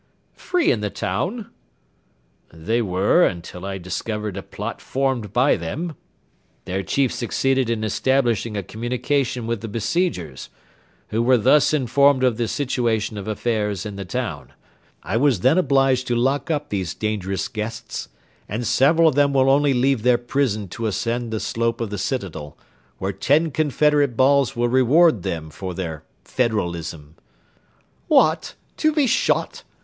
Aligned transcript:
"Free 0.33 0.71
in 0.71 0.81
the 0.81 0.89
town?" 0.89 1.51
"They 2.51 2.81
were 2.81 3.23
until 3.23 3.67
I 3.67 3.77
discovered 3.77 4.35
a 4.35 4.41
plot 4.41 4.81
formed 4.81 5.31
by 5.31 5.55
them: 5.57 5.95
their 6.65 6.81
chief 6.81 7.13
succeeded 7.13 7.69
in 7.69 7.83
establishing 7.83 8.57
a 8.57 8.63
communication 8.63 9.45
with 9.45 9.61
the 9.61 9.67
besiegers, 9.67 10.49
who 11.09 11.21
were 11.21 11.37
thus 11.37 11.71
informed 11.71 12.23
of 12.23 12.37
the 12.37 12.47
situation 12.47 13.15
of 13.15 13.27
affairs 13.27 13.85
in 13.85 13.95
the 13.95 14.03
town. 14.03 14.53
I 15.03 15.17
was 15.17 15.41
then 15.41 15.59
obliged 15.59 16.07
to 16.07 16.15
lock 16.15 16.49
up 16.49 16.69
these 16.69 16.95
dangerous 16.95 17.47
guests, 17.47 18.09
and 18.49 18.65
several 18.65 19.07
of 19.09 19.13
them 19.13 19.33
will 19.33 19.51
only 19.51 19.75
leave 19.75 20.01
their 20.01 20.17
prison 20.17 20.67
to 20.69 20.87
ascend 20.87 21.29
the 21.29 21.39
slope 21.39 21.79
of 21.79 21.91
the 21.91 21.99
citadel, 21.99 22.57
where 22.97 23.13
ten 23.13 23.51
confederate 23.51 24.17
balls 24.17 24.55
will 24.55 24.67
reward 24.67 25.21
them 25.21 25.51
for 25.51 25.75
their 25.75 26.03
federalism." 26.25 27.17
"What! 28.07 28.55
to 28.77 28.91
be 28.93 29.05
shot!" 29.05 29.61